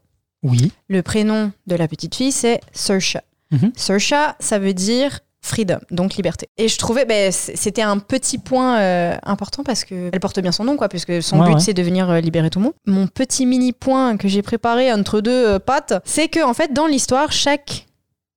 [0.43, 0.71] Oui.
[0.87, 3.17] le prénom de la petite fille, c'est Saoirse.
[3.51, 3.71] Mhm.
[3.75, 6.49] Saoirse, ça veut dire freedom, donc liberté.
[6.57, 10.39] Et je trouvais, ben, c- c'était un petit point euh, important parce que elle porte
[10.41, 11.59] bien son nom, quoi, puisque son Ouais, but ouais.
[11.61, 12.73] c'est de venir euh, libérer tout le monde.
[12.85, 16.73] Mon petit mini point que j'ai préparé entre deux euh, pattes, c'est que en fait,
[16.73, 17.85] dans l'histoire, chaque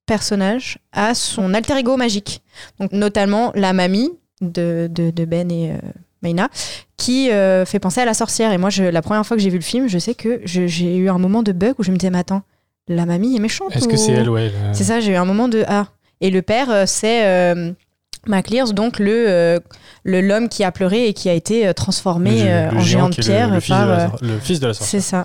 [0.06, 2.42] personnage a son alter ego magique.
[2.78, 5.74] Donc notamment la mamie de, de, de Ben et euh,
[6.22, 6.48] Maina,
[6.96, 8.52] qui euh, fait penser à la sorcière.
[8.52, 10.96] Et moi, je, la première fois que j'ai vu le film, je sais que j'ai
[10.96, 12.42] eu un moment de bug où je me disais, mais attends,
[12.88, 15.16] la mamie est méchante Est-ce que ou- c'est elle, ouais le- C'est ça, j'ai eu
[15.16, 15.86] un moment de ah.
[16.20, 17.72] Et le père, euh, c'est euh,
[18.26, 19.58] MacLears, donc le
[20.04, 23.16] le- l'homme qui a pleuré et qui a été transformé le- le en géant de
[23.16, 23.86] le- pierre le, fils par.
[23.86, 25.00] de la, le fils de la sorcière.
[25.02, 25.24] c'est ça.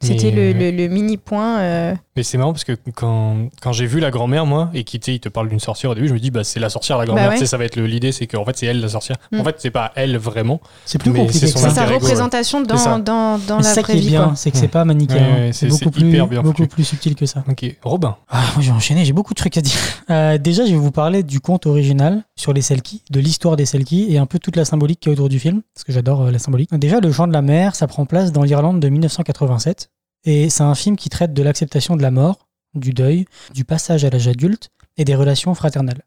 [0.00, 1.94] C'était Mais- le mini point.
[2.16, 5.18] Mais c'est marrant parce que quand, quand j'ai vu la grand-mère, moi, et qu'il il
[5.20, 7.24] te parle d'une sorcière au début, je me dis, bah, c'est la sorcière, la grand-mère.
[7.24, 7.36] Bah ouais.
[7.36, 9.16] Tu sais, ça va être le- l'idée, c'est qu'en fait, c'est elle la sorcière.
[9.32, 9.40] Mm.
[9.40, 10.60] En fait, c'est pas elle vraiment.
[10.84, 13.80] C'est plus Mais compliqué c'est c'est sa représentation C'est dans, dans, dans la c'est ça
[13.82, 14.08] vraie qui est vie.
[14.10, 14.32] bien, quoi.
[14.36, 15.16] c'est que c'est pas Ouais, manichéen.
[15.20, 17.42] ouais, c'est c'est- beaucoup c'est plus, hyper bien beaucoup plus subtil que ça.
[17.48, 18.16] Ok, Robin.
[18.28, 19.72] Ah, moi, je vais enchaîner, j'ai beaucoup de trucs à dire.
[20.10, 23.64] Euh, déjà, je vais vous parler du conte original sur les Selkies, de l'histoire des
[23.64, 26.22] Selkies et un peu toute la symbolique qui est autour du film, parce que j'adore
[26.22, 26.68] euh, la symbolique.
[26.76, 29.88] Déjà, Le Chant de la Mer, ça prend place dans l'Irlande de 1987,
[30.24, 34.04] et c'est un film qui traite de l'acceptation de la mort, du deuil, du passage
[34.04, 36.04] à l'âge adulte et des relations fraternelles.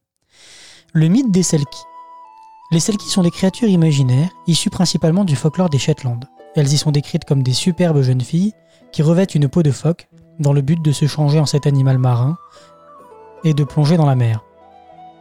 [0.93, 1.84] Le mythe des Selkies.
[2.71, 6.25] Les Selkies sont des créatures imaginaires, issues principalement du folklore des Shetland.
[6.56, 8.54] Elles y sont décrites comme des superbes jeunes filles
[8.91, 10.08] qui revêtent une peau de phoque
[10.39, 12.38] dans le but de se changer en cet animal marin
[13.43, 14.43] et de plonger dans la mer.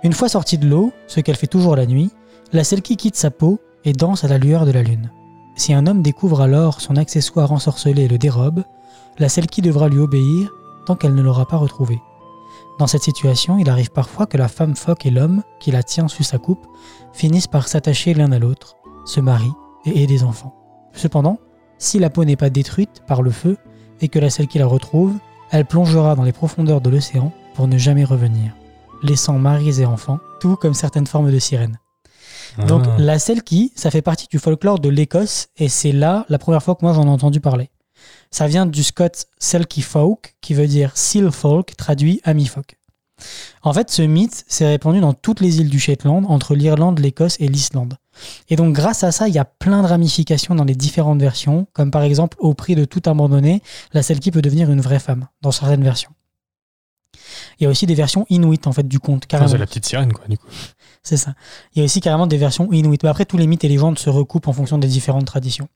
[0.02, 2.10] Une fois sortie de l'eau, ce qu'elle fait toujours la nuit,
[2.52, 5.10] la Selkie quitte sa peau et danse à la lueur de la lune.
[5.56, 8.64] Si un homme découvre alors son accessoire ensorcelé et le dérobe,
[9.18, 10.50] la Selkie devra lui obéir
[10.86, 12.00] tant qu'elle ne l'aura pas retrouvé.
[12.78, 16.08] Dans cette situation, il arrive parfois que la femme phoque et l'homme, qui la tient
[16.08, 16.66] sous sa coupe,
[17.12, 19.52] finissent par s'attacher l'un à l'autre, se marient
[19.84, 20.54] et aider des enfants.
[20.92, 21.38] Cependant,
[21.78, 23.56] si la peau n'est pas détruite par le feu
[24.00, 25.14] et que la Selkie la retrouve,
[25.50, 28.52] elle plongera dans les profondeurs de l'océan pour ne jamais revenir,
[29.02, 31.78] laissant maris et enfants, tout comme certaines formes de sirènes.
[32.66, 32.96] Donc Ah.
[32.98, 36.74] la Selkie, ça fait partie du folklore de l'Écosse et c'est là la première fois
[36.74, 37.70] que moi j'en ai entendu parler.
[38.30, 42.76] Ça vient du Scott Selkie Folk, qui veut dire Seal Folk, traduit ami folk.
[43.62, 47.36] En fait, ce mythe s'est répandu dans toutes les îles du Shetland, entre l'Irlande, l'Écosse
[47.38, 47.96] et l'Islande.
[48.48, 51.66] Et donc, grâce à ça, il y a plein de ramifications dans les différentes versions,
[51.72, 53.62] comme par exemple, au prix de tout abandonner,
[53.92, 56.10] la Selkie peut devenir une vraie femme, dans certaines versions.
[57.60, 59.50] Il y a aussi des versions inuites, en fait, du conte, Enfin, carrément.
[59.50, 60.46] c'est la petite sirène, quoi, du coup.
[61.02, 61.34] C'est ça.
[61.74, 63.02] Il y a aussi carrément des versions inuites.
[63.02, 65.68] Mais après, tous les mythes et légendes se recoupent en fonction des différentes traditions.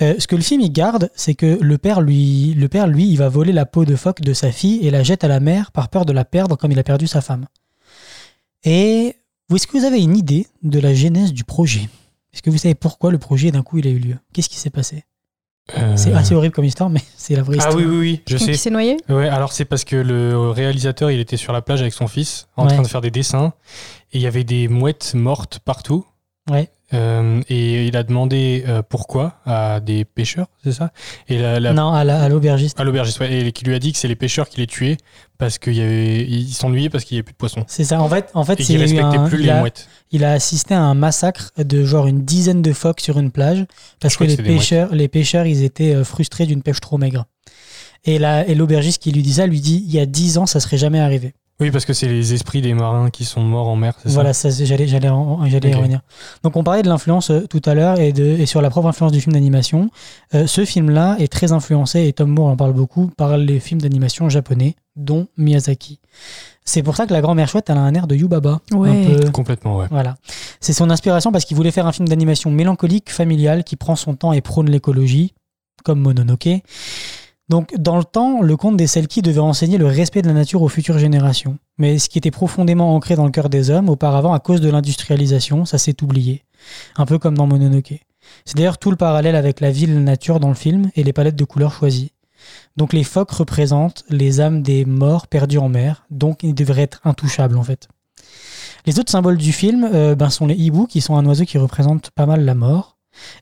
[0.00, 3.08] Euh, ce que le film il garde, c'est que le père, lui, le père, lui,
[3.08, 5.40] il va voler la peau de phoque de sa fille et la jette à la
[5.40, 7.46] mer par peur de la perdre comme il a perdu sa femme.
[8.64, 9.16] Et
[9.52, 11.88] est-ce que vous avez une idée de la genèse du projet?
[12.32, 14.16] Est-ce que vous savez pourquoi le projet d'un coup il a eu lieu?
[14.32, 15.04] Qu'est-ce qui s'est passé?
[15.78, 17.76] Euh, C'est assez horrible comme histoire, mais c'est la vraie Ah histoire.
[17.76, 18.52] oui, oui, oui, je Quelqu'un sais.
[18.52, 18.96] qui s'est noyé?
[19.08, 22.48] Ouais, alors c'est parce que le réalisateur, il était sur la plage avec son fils,
[22.56, 22.72] en Ouais.
[22.74, 23.52] train de faire des dessins,
[24.12, 26.04] et il y avait des mouettes mortes partout.
[26.50, 26.68] Ouais.
[26.94, 30.90] Euh, et il a demandé euh, pourquoi à des pêcheurs, c'est ça?
[31.28, 32.78] Et la, la- Non, à la- à l'aubergiste.
[32.78, 34.98] à l'aubergiste, ouais, et qui lui a dit que c'est les pêcheurs qui les tuaient
[35.38, 37.64] parce qu'il y avait, ils s'ennuyaient parce qu'il n'y avait plus de poissons.
[37.66, 38.00] C'est ça.
[38.00, 39.88] En fait, en fait, Et qu'ils un- plus il les a- mouettes.
[40.10, 43.64] il a assisté à un massacre de genre une dizaine de phoques sur une plage
[43.98, 47.24] parce Je que les pêcheurs, les pêcheurs, ils étaient euh, frustrés d'une pêche trop maigre.
[48.04, 50.44] Et, la- et l'aubergiste qui lui dit ça lui dit il y a dix ans,
[50.46, 51.34] ça serait jamais arrivé.
[51.60, 54.14] Oui, parce que c'est les esprits des marins qui sont morts en mer, c'est ça
[54.14, 56.00] Voilà, ça, c'est- j'allais, j'allais, revenir.
[56.42, 58.88] Donc on parlait de l'influence euh, tout à l'heure et, de, et sur la propre
[58.88, 59.90] influence du film d'animation.
[60.34, 63.80] Euh, ce film-là est très influencé, et Tom Moore en parle beaucoup, par les films
[63.80, 66.00] d'animation japonais, dont Miyazaki.
[66.64, 68.60] C'est pour ça que la grand-mère chouette, elle a un air de Yubaba.
[68.72, 68.90] Ouais.
[68.90, 69.86] Un peu, Complètement, ouais.
[69.90, 70.16] Voilà.
[70.60, 74.14] C'est son inspiration parce qu'il voulait faire un film d'animation mélancolique, familial, qui prend son
[74.14, 75.34] temps et prône l'écologie,
[75.84, 76.48] comme Mononoke.
[77.52, 80.62] Donc, dans le temps, le conte des Selkie devait enseigner le respect de la nature
[80.62, 81.58] aux futures générations.
[81.76, 84.70] Mais ce qui était profondément ancré dans le cœur des hommes, auparavant, à cause de
[84.70, 86.44] l'industrialisation, ça s'est oublié.
[86.96, 88.06] Un peu comme dans Mononoke.
[88.46, 91.36] C'est d'ailleurs tout le parallèle avec la ville nature dans le film et les palettes
[91.36, 92.12] de couleurs choisies.
[92.78, 97.02] Donc les phoques représentent les âmes des morts perdus en mer, donc ils devraient être
[97.04, 97.86] intouchables en fait.
[98.86, 101.58] Les autres symboles du film euh, ben, sont les hiboux, qui sont un oiseau qui
[101.58, 102.91] représente pas mal la mort.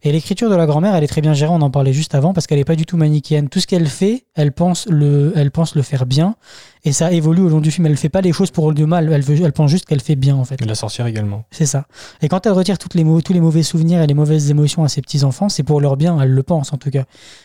[0.02, 2.32] Et l'écriture de la grand-mère, elle est très bien gérée, on en parlait juste avant,
[2.32, 3.48] parce qu'elle n'est pas du tout manichéenne.
[3.48, 6.36] Tout ce qu'elle fait, elle pense, le, elle pense le faire bien,
[6.84, 7.86] et ça évolue au long du film.
[7.86, 10.00] Elle ne fait pas les choses pour le mal, elle, veut, elle pense juste qu'elle
[10.00, 10.60] fait bien, en fait.
[10.60, 11.44] Et la sorcière également.
[11.50, 11.86] C'est ça.
[12.22, 14.88] Et quand elle retire toutes les tous les mauvais souvenirs et les mauvaises émotions à
[14.88, 17.04] ses petits-enfants, c'est pour leur bien, elle le pense en tout cas.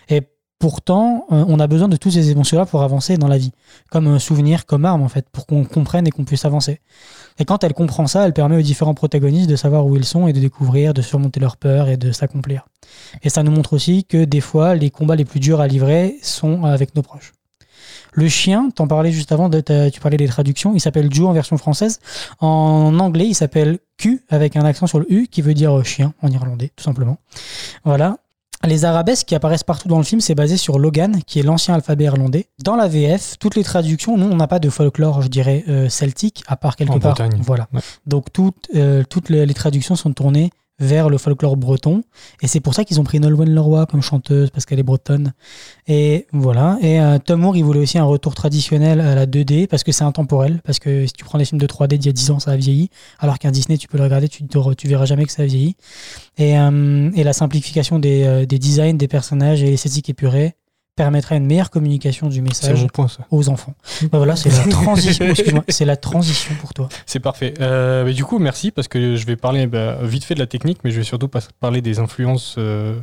[0.09, 0.21] Et
[0.59, 3.51] pourtant, euh, on a besoin de toutes ces émotions-là pour avancer dans la vie.
[3.91, 6.81] Comme un souvenir, comme arme en fait, pour qu'on comprenne et qu'on puisse avancer.
[7.39, 10.27] Et quand elle comprend ça, elle permet aux différents protagonistes de savoir où ils sont
[10.27, 12.65] et de découvrir, de surmonter leurs peurs et de s'accomplir.
[13.23, 16.17] Et ça nous montre aussi que des fois, les combats les plus durs à livrer
[16.21, 17.33] sont avec nos proches.
[18.13, 21.33] Le chien, t'en parlais juste avant, de tu parlais des traductions, il s'appelle Joe en
[21.33, 21.99] version française.
[22.39, 26.13] En anglais, il s'appelle Q avec un accent sur le U qui veut dire chien
[26.21, 27.17] en irlandais, tout simplement.
[27.83, 28.17] Voilà.
[28.67, 31.75] Les arabesques qui apparaissent partout dans le film, c'est basé sur Logan, qui est l'ancien
[31.75, 32.47] alphabet irlandais.
[32.63, 35.89] Dans la VF, toutes les traductions, nous, on n'a pas de folklore, je dirais, euh,
[35.89, 37.15] celtique, à part quelque En part.
[37.15, 37.41] Bretagne.
[37.43, 37.67] Voilà.
[37.73, 37.81] Ouais.
[38.05, 42.03] Donc toutes, euh, toutes les, les traductions sont tournées vers le folklore breton.
[42.41, 45.33] Et c'est pour ça qu'ils ont pris Nolwenn Leroy comme chanteuse, parce qu'elle est bretonne.
[45.87, 46.77] Et voilà.
[46.81, 49.91] Et euh, Tom Moore, il voulait aussi un retour traditionnel à la 2D, parce que
[49.91, 50.61] c'est intemporel.
[50.63, 52.51] Parce que si tu prends les films de 3D d'il y a 10 ans, ça
[52.51, 52.89] a vieilli.
[53.19, 54.45] Alors qu'un Disney, tu peux le regarder, tu,
[54.87, 55.75] verras jamais que ça a vieilli.
[56.37, 60.55] Et, euh, la simplification des, euh, des designs, des personnages et l'esthétique épurée
[60.95, 63.73] permettra une meilleure communication du message point, aux enfants.
[64.03, 65.25] Bah voilà, c'est la transition.
[65.67, 66.89] c'est la transition pour toi.
[67.05, 67.53] C'est parfait.
[67.59, 70.47] Euh, mais du coup, merci parce que je vais parler bah, vite fait de la
[70.47, 71.29] technique, mais je vais surtout
[71.59, 72.97] parler des influences euh,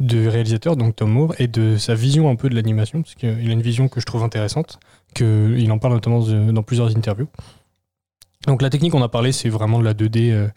[0.00, 3.28] du réalisateur, donc Tom Moore, et de sa vision un peu de l'animation, parce qu'il
[3.28, 4.80] a une vision que je trouve intéressante,
[5.14, 7.28] que il en parle notamment dans plusieurs interviews.
[8.46, 10.48] Donc la technique, on a parlé, c'est vraiment de la 2D euh,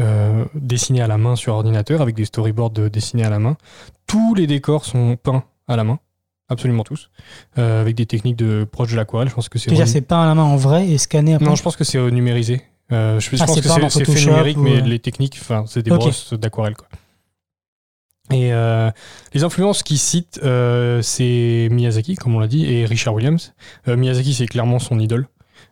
[0.00, 3.56] euh, dessinée à la main sur ordinateur, avec des storyboards euh, dessinés à la main.
[4.06, 5.98] Tous les décors sont peints à la main.
[6.52, 7.10] Absolument tous,
[7.58, 9.28] euh, avec des techniques de proche de l'aquarelle.
[9.28, 11.44] Je pense que c'est renu- c'est peint à la main en vrai et scanné après
[11.46, 12.62] non, je pense que c'est numérisé.
[12.92, 15.82] Euh, je, je Ah, pense que c'est fait numérique, ou, mais les techniques, enfin, c'est
[15.82, 15.98] des Ok.
[16.00, 16.76] brosses d'aquarelle.
[16.76, 16.88] quoi.
[18.30, 18.90] Et euh,
[19.34, 20.40] les influences qu'il cite,
[21.02, 23.54] c'est Miyazaki, comme on l'a dit, et Richard Williams.
[23.86, 25.26] Miyazaki, c'est clairement son idole.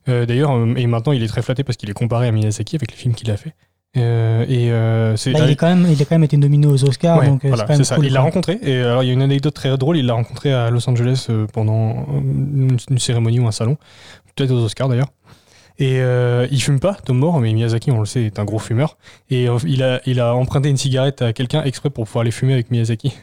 [0.06, 2.96] D'ailleurs, et maintenant, il est très flatté parce qu'il est comparé à Miyazaki avec les
[2.96, 3.54] films qu'il a fait.
[3.96, 6.84] Euh, et euh, c'est il, est quand même, il a quand même été nominé aux
[6.84, 7.96] Oscars, Ouais, donc euh, voilà, c'est c'est ça.
[7.96, 8.58] cool, Il l'a rencontré.
[8.62, 9.96] Et alors, il y a une anecdote très drôle.
[9.96, 13.76] Il l'a rencontré à Los Angeles pendant une, une cérémonie ou un salon,
[14.36, 15.08] peut-être aux Oscars d'ailleurs.
[15.78, 18.58] Et euh, il fume pas, Tom Moore, mais Miyazaki, on le sait, est un gros
[18.58, 18.98] fumeur.
[19.30, 22.52] Et il, a, il a emprunté une cigarette à quelqu'un exprès pour pouvoir aller fumer
[22.52, 23.14] avec Miyazaki.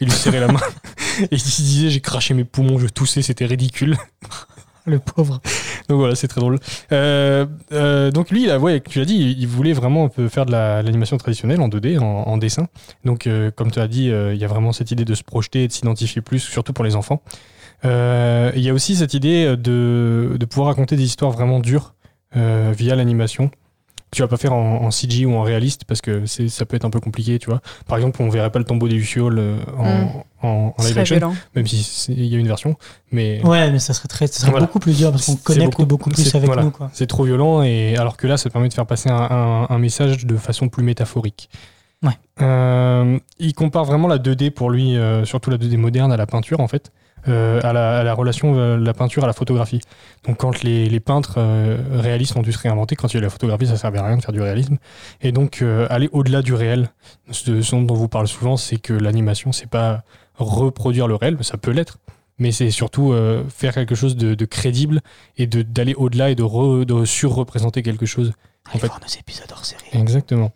[0.00, 0.60] Il lui serrait la main.
[1.22, 3.96] Et il se disait J'ai craché mes poumons, je toussais, c'était ridicule.
[4.86, 5.40] Le pauvre.
[5.88, 6.58] Donc voilà, c'est très drôle.
[6.92, 11.16] Euh, euh, donc lui, ouais, tu l'as dit, il voulait vraiment faire de la- l'animation
[11.16, 12.68] traditionnelle en 2D, en, dessin.
[13.04, 15.64] Donc euh, comme tu as dit, il y a vraiment cette idée de se projeter
[15.64, 17.22] et de s'identifier plus, surtout pour les enfants.
[17.84, 21.94] Il y a aussi cette idée de, de pouvoir raconter des histoires vraiment dures
[22.34, 23.50] via l'animation.
[24.14, 26.76] Tu vas pas faire en, en CG ou en réaliste parce que c'est- ça peut
[26.76, 27.60] être un peu compliqué, tu vois.
[27.86, 30.08] Par exemple, on verrait pas le tombeau des Lucioles euh, en, Mm.
[30.42, 31.34] en, en live action, violent.
[31.56, 32.76] même si c'est- il y a une version.
[33.12, 34.66] Mais Ouais, mais ça serait, très, ça serait Voilà.
[34.66, 36.62] beaucoup plus dur parce qu'on connecte beaucoup- beaucoup, plus avec voilà.
[36.62, 36.70] nous.
[36.70, 36.90] Quoi.
[36.92, 39.78] C'est trop violent, et alors que là, ça permet de faire passer un, un- un
[39.78, 41.50] message de façon plus métaphorique.
[42.02, 42.12] Ouais.
[42.42, 46.26] Euh, il compare vraiment la 2D pour lui, euh, surtout la 2D moderne, à la
[46.26, 46.92] peinture en fait,
[47.28, 49.80] euh, à, la, à la relation de la peinture à la photographie.
[50.26, 53.20] Donc quand les, les peintres euh, réalistes ont dû se réinventer, quand il y a
[53.20, 54.78] eu la photographie, ça servait à rien de faire du réalisme.
[55.20, 56.90] Et donc euh, aller au-delà du réel,
[57.30, 60.02] ce, ce dont on vous parle souvent, c'est que l'animation, c'est pas
[60.36, 61.98] reproduire le réel, ça peut l'être,
[62.38, 65.00] mais c'est surtout euh, faire quelque chose de, de crédible
[65.36, 68.32] et d'aller au-delà et de, re- de surreprésenter quelque chose.
[68.70, 69.84] Allez fait- voir nos épisodes hors série.
[69.92, 70.50] Exactement.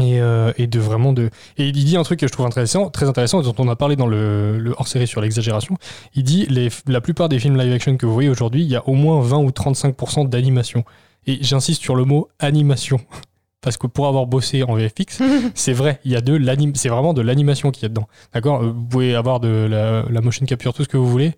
[0.00, 1.30] Et, euh, et de vraiment de.
[1.56, 3.76] Et il dit un truc que je trouve intéressant, très intéressant, et dont on a
[3.76, 5.76] parlé dans le, le hors-série sur l'exagération.
[6.14, 8.76] Il dit les, la plupart des films live action que vous voyez aujourd'hui, il y
[8.76, 10.84] a au moins 20 ou 35% d'animation.
[11.26, 13.00] Et j'insiste sur le mot animation.
[13.62, 15.22] Parce que pour avoir bossé en VFX,
[15.54, 16.40] c'est vrai, il y a de
[16.74, 18.06] c'est vraiment de l'animation qu'il y a dedans.
[18.32, 18.62] D'accord?
[18.62, 21.32] Euh, Vous pouvez avoir de la, la motion capture, tout ce que vous voulez.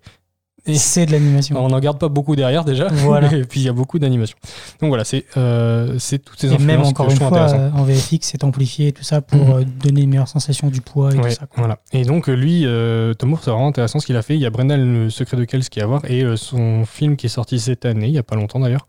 [0.65, 1.55] Et C'est de l'animation.
[1.63, 2.87] on n'en garde pas beaucoup derrière déjà.
[2.91, 3.31] Voilà.
[3.33, 4.37] et puis il y a beaucoup d'animation.
[4.81, 7.29] Donc voilà, c'est euh, c'est toutes ces Et influences même que encore je une trouve
[7.29, 9.51] fois, euh, en VFX, c'est amplifié et tout ça pour Mhm.
[9.61, 11.45] euh, donner une meilleure sensation du poids et Ouais, tout ça.
[11.47, 11.57] quoi.
[11.57, 11.79] voilà.
[11.93, 14.35] Et donc euh, lui, euh, Tom Moore, c'est vraiment intéressant ce qu'il a fait.
[14.35, 16.85] Il y a Brendan, le secret de Kells qui est à voir, et euh, son
[16.85, 18.87] film qui est sorti cette année, il y a pas longtemps d'ailleurs,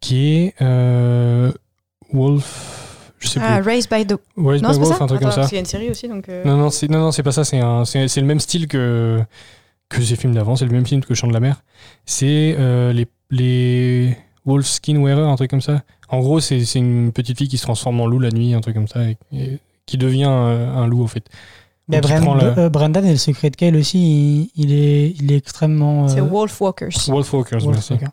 [0.00, 1.50] qui est euh,
[2.12, 3.66] Wolf, je sais Ah, plus.
[3.70, 4.16] Raised by the.
[4.36, 5.56] Raised Non, by c'est Wolf, ça un truc Attends, comme ça.
[5.56, 6.28] a une série aussi, donc.
[6.28, 7.44] euh, Non, non, c'est non, non, c'est pas ça.
[7.44, 9.20] C'est un, c'est c'est le même style que
[9.88, 10.56] que ces films d'avant.
[10.56, 11.62] C'est le même film que Chant de la mer.
[12.04, 15.82] C'est euh, les les Wolf Skin Wearer, un truc comme ça.
[16.08, 18.74] En gros, c'est une petite fille qui se transforme en loup la nuit, un truc
[18.74, 21.28] comme ça, et, qui devient euh, un loup en fait.
[21.88, 25.32] Bren- prend le- euh, Brendan et le secret de Kale aussi, il, il est, il
[25.32, 26.06] est extrêmement.
[26.08, 26.88] C'est euh, Wolf Walkers.
[27.08, 27.92] Wolf Walkers, Wolf merci.
[27.94, 28.06] Walker.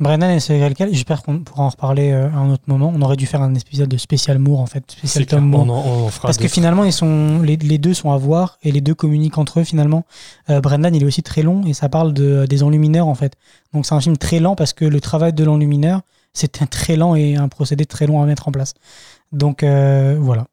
[0.00, 2.64] Brendan et le secret de Kale, j'espère qu'on pourra en reparler euh, à un autre
[2.66, 2.92] moment.
[2.94, 5.66] On aurait dû faire un épisode de spécial Moore en fait, spécial Tom Moore.
[5.66, 8.58] on en, on fera Parce que finalement, ils sont, les, les deux sont à voir
[8.62, 10.04] et les deux communiquent entre eux finalement.
[10.48, 13.34] Euh, Brendan, il est aussi très long et ça parle de, des enlumineurs en fait.
[13.74, 16.00] Donc c'est un film très lent parce que le travail de l'enlumineur,
[16.32, 18.74] c'est un très lent et un procédé très long à mettre en place.
[19.32, 20.46] Donc euh, voilà.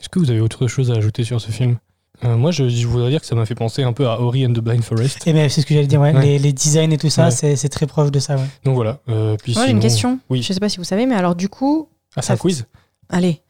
[0.00, 1.76] Est-ce que vous avez autre chose à ajouter sur ce film?
[2.24, 4.46] Euh, Moi, je, je voudrais dire que ça m'a fait penser un peu à Ori
[4.46, 5.26] and the Blind Forest.
[5.26, 6.22] Et mais c'est ce que j'allais dire, ouais, Ouais.
[6.22, 7.56] Les, les designs et tout ça, Ouais.
[7.56, 8.36] c'est très proche de ça.
[8.36, 8.42] Ouais.
[8.64, 8.98] Donc voilà.
[9.08, 10.18] Euh, puis Moi, j'ai une question.
[10.30, 10.42] Oui.
[10.42, 12.66] Je sais pas si vous savez, mais alors du coup, Ah, c'est un Ça- quiz
[13.10, 13.42] allez,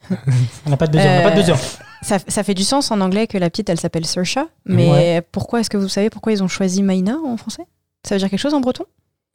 [0.65, 1.57] On n'a pas de besoin, on n'a pas de Euh, besoin.
[2.01, 4.37] ça, ça fait du sens en anglais que la petite, elle s'appelle Saoirse.
[4.65, 5.21] Mais Ouais.
[5.31, 7.63] pourquoi est-ce que vous savez pourquoi ils ont choisi Maïna en français?
[8.05, 8.83] Ça veut dire quelque chose en breton?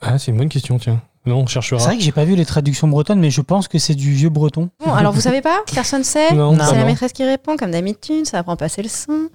[0.00, 1.00] Ah, c'est une bonne question, tiens.
[1.26, 1.78] Non, on cherchera.
[1.80, 4.12] C'est vrai que j'ai pas vu les traductions bretonnes, mais je pense que c'est du
[4.12, 4.70] vieux breton.
[4.84, 6.86] Bon, alors vous savez pas Personne sait Non, pas C'est la non.
[6.86, 9.28] maîtresse qui répond, comme d'habitude, ça apprend à passer le son.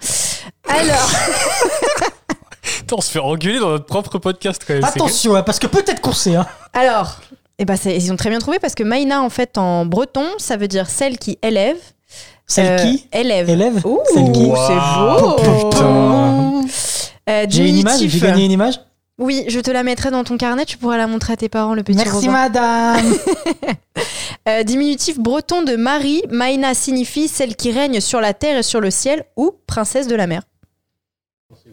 [0.67, 1.11] Alors,
[2.81, 4.83] Attends, on se fait engueuler dans notre propre podcast quand même.
[4.83, 6.35] Attention, hein, parce que peut-être qu'on sait.
[6.35, 6.47] Hein.
[6.73, 7.19] alors
[7.57, 10.57] eh ben, ils ont très bien trouvé parce que Maïna, en fait, en breton, ça
[10.57, 11.77] veut dire celle qui élève.
[12.47, 13.49] Celle Euh, qui Élève.
[13.49, 15.35] élève Ouh, Celle qui c'est beau
[15.69, 16.61] Putain.
[17.29, 18.81] Euh, J'ai une image, j'ai gagné une image.
[19.17, 21.73] Oui, je te la mettrai dans ton carnet, tu pourras la montrer à tes parents,
[21.73, 22.31] le petit Merci Robin.
[22.31, 23.05] madame.
[24.47, 28.79] Euh, diminutif breton de Marie, Maïna signifie celle qui règne sur la terre et sur
[28.79, 30.43] le ciel ou princesse de la mer.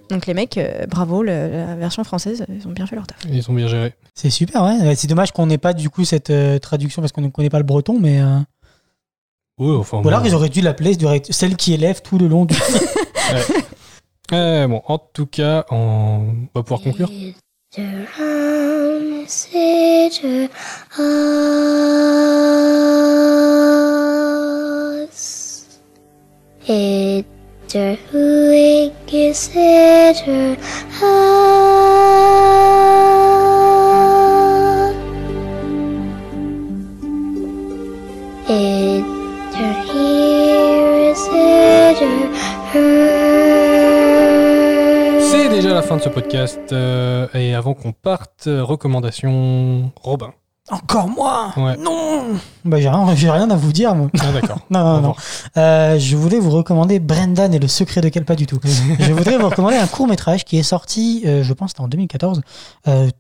[0.09, 3.19] Donc les mecs, euh, bravo, le- la version française, ils ont bien fait leur taf.
[3.31, 3.93] Ils ont bien géré.
[4.15, 4.95] C'est super, ouais.
[4.95, 7.59] C'est dommage qu'on n'ait pas du coup cette euh, traduction parce qu'on ne connaît pas
[7.59, 8.23] le breton, mais.
[8.23, 8.39] euh,
[9.59, 10.01] Ouais, enfin.
[10.03, 10.27] Ou alors bon.
[10.29, 12.55] ils auraient dû l'appeler direct- celle qui élève tout le long du.
[14.33, 17.11] Euh, bon, en tout cas, on va pouvoir conclure.
[45.83, 46.61] La fin de ce podcast.
[46.73, 50.33] euh, et avant qu'on parte, euh, recommandation Robin.
[50.71, 51.77] Encore moi Ouais.
[51.77, 54.09] Non Bah j'ai rien, j'ai rien à vous dire moi.
[54.21, 54.59] Ah, d'accord.
[54.71, 55.15] Non, non, non.
[55.57, 58.61] Euh, je voulais vous recommander Brendan et le secret de quel pas du tout.
[59.01, 61.89] je voudrais vous recommander un court métrage qui est sorti, euh, je pense, c'était en
[61.89, 62.43] 2014.
[62.87, 63.11] Euh,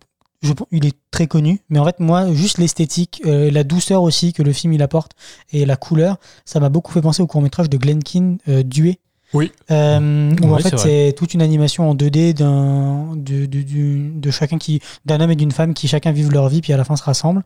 [0.42, 1.62] je, pense- il est très connu.
[1.68, 5.12] Mais en fait, moi, juste l'esthétique, euh, la douceur aussi que le film il apporte
[5.52, 8.62] et la couleur, ça m'a beaucoup fait penser au court métrage de Glen Keane, euh,
[8.62, 9.00] Duet.
[9.34, 9.50] Oui.
[9.70, 14.58] Euh, où en fait c'est toute une animation en 2D d'un de, de, de chacun
[14.58, 16.96] qui d'un homme et d'une femme qui chacun vivent leur vie puis à la fin
[16.96, 17.42] se rassemblent.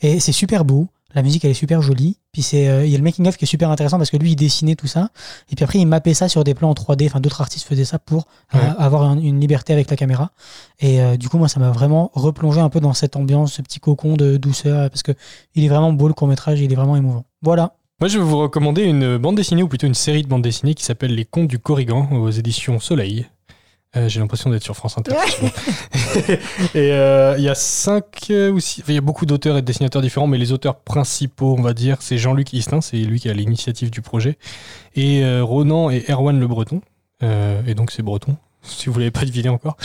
[0.00, 0.88] Et c'est super beau.
[1.14, 2.18] La musique elle est super jolie.
[2.32, 4.16] Puis c'est euh, il y a le making of qui est super intéressant parce que
[4.18, 5.08] lui il dessinait tout ça.
[5.50, 7.86] Et puis après il mappait ça sur des plans en 3D enfin d'autres artistes faisaient
[7.86, 10.32] ça pour euh, avoir un- une liberté avec la caméra.
[10.80, 13.62] Et euh, du coup moi ça m'a vraiment replongé un peu dans cette ambiance ce
[13.62, 15.12] petit cocon de douceur parce que
[15.54, 17.24] il est vraiment beau le court métrage il est vraiment émouvant.
[17.42, 20.42] Voilà Moi, je vais vous recommander une bande dessinée, ou plutôt une série de bandes
[20.42, 23.26] dessinées qui s'appelle Les Contes du Corrigan aux éditions Soleil.
[23.96, 25.14] Euh, J'ai l'impression d'être sur France Inter.
[26.74, 28.82] et euh, il y a cinq euh, ou six.
[28.86, 31.72] Il y a beaucoup d'auteurs et de dessinateurs différents, mais les auteurs principaux, on va
[31.72, 34.36] dire, c'est Jean-Luc Istin, c'est lui qui a l'initiative du projet,
[34.94, 36.80] et Ronan et Erwan Le Breton.
[37.20, 39.76] Et donc c'est breton, si vous l'avez pas deviné encore.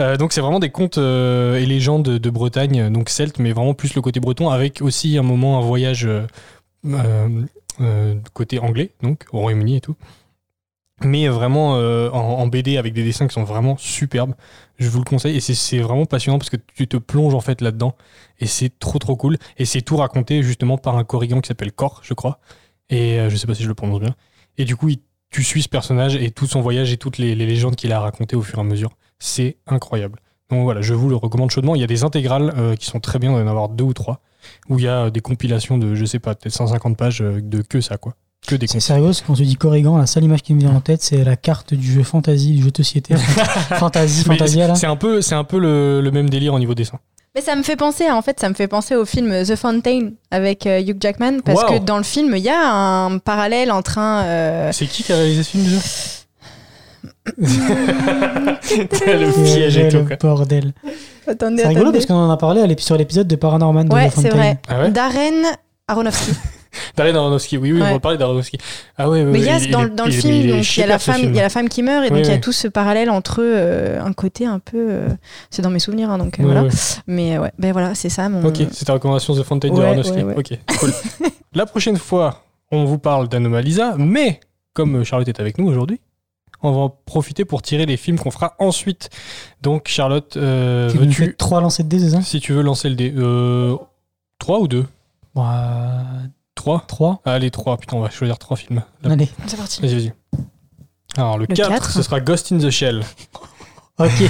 [0.00, 3.52] Euh, donc c'est vraiment des contes euh, et légendes de, de Bretagne, donc celtes, mais
[3.52, 6.26] vraiment plus le côté breton, avec aussi un moment un voyage euh,
[8.32, 9.96] côté anglais, donc au Royaume-Uni et tout.
[11.02, 14.34] Mais vraiment euh, en, BD avec des dessins qui sont vraiment superbes.
[14.78, 17.62] Je vous le conseille et c'est- vraiment passionnant parce que tu te plonges en fait
[17.62, 17.96] là-dedans
[18.38, 19.38] et c'est trop trop cool.
[19.56, 22.38] Et c'est tout raconté justement par un corrigan qui s'appelle Cor, je crois.
[22.90, 24.14] Et euh, je sais pas si je le prononce bien.
[24.58, 24.90] Et du coup,
[25.30, 28.36] tu suis ce personnage et tout son voyage et toutes les, légendes qu'il a racontées
[28.36, 28.90] au fur et à mesure.
[29.18, 30.18] C'est incroyable.
[30.50, 31.74] Donc voilà, je vous le recommande chaudement.
[31.76, 33.68] Il y a des intégrales euh, qui sont très bien, il doit y en avoir
[33.70, 34.20] deux ou trois,
[34.68, 37.40] où il y a euh, des compilations de, je sais pas, peut-être 150 pages euh,
[37.42, 38.14] de que ça, quoi.
[38.46, 40.74] Que des C'est sérieux, parce qu'on se dit Corrigan, la seule image qui me vient
[40.74, 43.14] en tête, c'est la carte du jeu Fantasy, du jeu de société.
[43.78, 44.74] Fantasy, Fantasia, là.
[44.74, 46.98] C'est un peu, c'est un peu le, le même délire au niveau dessin.
[47.34, 50.10] Mais ça me fait penser, en fait, ça me fait penser au film The Fountain
[50.30, 51.68] avec euh, Hugh Jackman, parce Wow.
[51.78, 54.24] que dans le film, il y a un parallèle entre un.
[54.24, 55.78] euh, C'est qui qui a réalisé ce film déjà?
[57.40, 59.96] Le piège et ouais, tout.
[59.98, 60.16] le quoi.
[60.16, 60.72] bordel.
[61.26, 61.98] Attendez, C'est rigolo attendez.
[61.98, 64.28] parce qu'on en a parlé à l'ép- sur l'épisode de Paranorman de Ouais, The c'est
[64.30, 64.58] vrai.
[64.68, 65.42] Ah ouais Darren
[65.88, 66.32] Aronofsky.
[66.96, 67.92] Darren Aronofsky, oui, oui, on Ouais.
[67.92, 68.58] va parler d'Aronofsky.
[68.96, 70.50] Ah ouais, ouais, Mais il y a il- dans, il est- dans le film, il
[70.50, 71.30] est donc il y a la femme, film.
[71.32, 72.68] il y a la femme qui meurt et Oui, donc il y a tout ce
[72.68, 75.08] parallèle entre eux, un côté un peu, euh,
[75.50, 76.64] c'est dans mes souvenirs, hein, donc euh, voilà.
[77.06, 78.44] Mais ouais, ben voilà, c'est ça mon.
[78.46, 80.18] Ok, c'est ta recommandation The Fountain de Ouais, Aronofsky.
[80.18, 80.34] ouais, ouais.
[80.36, 80.92] Ok, cool.
[81.54, 84.38] La prochaine fois, on vous parle d'Anomalisa, mais
[84.72, 86.00] comme Charlotte est avec nous aujourd'hui,
[86.62, 89.10] on va en profiter pour tirer les films qu'on fera ensuite.
[89.62, 92.94] Donc, Charlotte, euh, veux-tu, trois lancers de dés, c'est ça si tu veux lancer le
[92.96, 93.76] dé, euh,
[94.38, 94.86] 3 ou 2
[95.34, 96.02] Bon, euh,
[96.54, 97.20] 3 Trois.
[97.24, 98.82] Allez, 3, putain, on va choisir 3 films.
[99.04, 99.80] Allez, C'est parti.
[99.80, 100.12] Vas-y, vas-y.
[101.16, 101.90] Alors, le, Le 4, quatre.
[101.90, 103.02] ce sera Ghost in the Shell.
[103.98, 104.08] ok.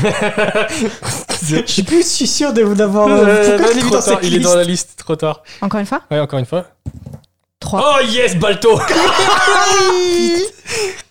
[1.42, 3.08] Je suis plus si sûr de vous d'avoir.
[3.08, 5.42] Euh, je cette il est dans la liste, trop tard.
[5.62, 6.02] Encore une fois.
[6.10, 6.66] Ouais, encore une fois.
[7.70, 7.82] 3.
[8.00, 8.74] Oh yes, Balto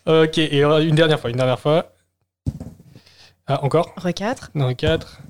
[0.06, 1.91] Ok, et euh, une dernière fois, une dernière fois.
[3.48, 4.52] Ah, encore Re 4.
[4.56, 5.22] Non, 4.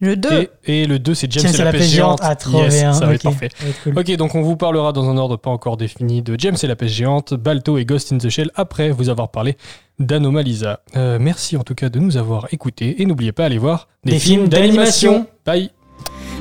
[0.00, 0.50] Le 2.
[0.66, 2.18] Et, et le 2, c'est James, James et la pêche géante.
[2.22, 2.92] Ah, trop Yes, bien.
[2.92, 3.14] ça va ok.
[3.14, 3.48] être parfait.
[3.60, 3.98] Va être cool.
[3.98, 6.76] Ok, donc on vous parlera dans un ordre pas encore défini de James et la
[6.76, 9.56] pêche géante, Balto et Ghost in the Shell après vous avoir parlé
[9.98, 10.80] d'Anomalisa.
[10.96, 14.18] Euh, merci en tout cas de nous avoir écoutés et n'oubliez pas d'aller voir Des
[14.18, 15.26] films d'animation.
[15.46, 15.70] Bye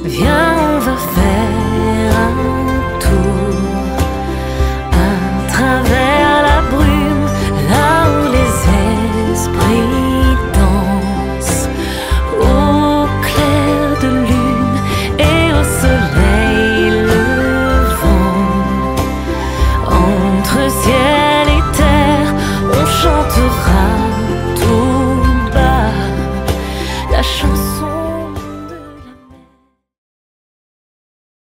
[0.03, 1.62] Viens, on va faire